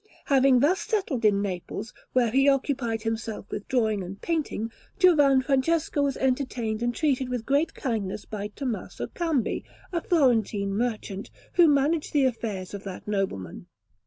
Having 0.25 0.61
thus 0.61 0.81
settled 0.81 1.23
in 1.25 1.43
Naples, 1.43 1.93
where 2.13 2.31
he 2.31 2.49
occupied 2.49 3.03
himself 3.03 3.45
with 3.51 3.67
drawing 3.67 4.01
and 4.01 4.19
painting, 4.19 4.71
Giovan 4.97 5.43
Francesco 5.43 6.01
was 6.01 6.17
entertained 6.17 6.81
and 6.81 6.91
treated 6.95 7.29
with 7.29 7.45
great 7.45 7.75
kindness 7.75 8.25
by 8.25 8.47
Tommaso 8.47 9.05
Cambi, 9.05 9.63
a 9.93 10.01
Florentine 10.01 10.73
merchant, 10.75 11.29
who 11.53 11.67
managed 11.67 12.13
the 12.13 12.25
affairs 12.25 12.73
of 12.73 12.83
that 12.85 13.07
nobleman. 13.07 13.67